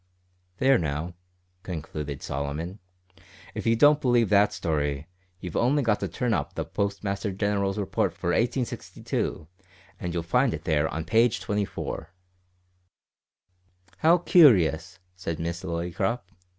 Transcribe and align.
There 0.57 0.79
now," 0.79 1.13
concluded 1.61 2.23
Solomon, 2.23 2.79
"if 3.53 3.67
you 3.67 3.75
don't 3.75 4.01
believe 4.01 4.29
that 4.29 4.51
story, 4.51 5.05
you've 5.39 5.55
only 5.55 5.83
got 5.83 5.99
to 5.99 6.07
turn 6.07 6.33
up 6.33 6.55
the 6.55 6.65
Postmaster 6.65 7.31
General's 7.31 7.77
Report 7.77 8.11
for 8.11 8.29
1862, 8.29 9.47
and 9.99 10.11
you'll 10.11 10.23
find 10.23 10.55
it 10.55 10.63
there 10.63 10.87
on 10.89 11.05
page 11.05 11.39
24." 11.41 12.09
"How 13.97 14.17
curious!" 14.17 14.97
said 15.15 15.37
Miss 15.37 15.61
Lillycrop. 15.63 16.23